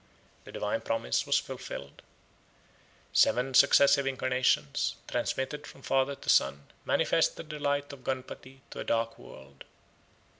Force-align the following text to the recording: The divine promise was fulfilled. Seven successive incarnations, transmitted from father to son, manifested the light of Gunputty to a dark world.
The 0.45 0.51
divine 0.51 0.81
promise 0.81 1.27
was 1.27 1.37
fulfilled. 1.37 2.01
Seven 3.13 3.53
successive 3.53 4.07
incarnations, 4.07 4.95
transmitted 5.07 5.67
from 5.67 5.83
father 5.83 6.15
to 6.15 6.27
son, 6.27 6.63
manifested 6.85 7.51
the 7.51 7.59
light 7.59 7.93
of 7.93 7.99
Gunputty 8.03 8.61
to 8.71 8.79
a 8.79 8.83
dark 8.83 9.19
world. 9.19 9.63